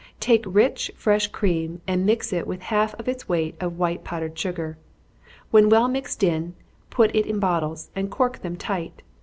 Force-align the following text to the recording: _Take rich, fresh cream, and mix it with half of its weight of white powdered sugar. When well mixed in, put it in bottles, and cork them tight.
_Take 0.19 0.43
rich, 0.47 0.91
fresh 0.95 1.27
cream, 1.27 1.79
and 1.85 2.07
mix 2.07 2.33
it 2.33 2.47
with 2.47 2.63
half 2.73 2.95
of 2.95 3.07
its 3.07 3.29
weight 3.29 3.53
of 3.61 3.77
white 3.77 4.03
powdered 4.03 4.35
sugar. 4.35 4.79
When 5.51 5.69
well 5.69 5.87
mixed 5.87 6.23
in, 6.23 6.55
put 6.89 7.15
it 7.15 7.27
in 7.27 7.37
bottles, 7.39 7.91
and 7.95 8.09
cork 8.09 8.39
them 8.39 8.55
tight. 8.55 9.03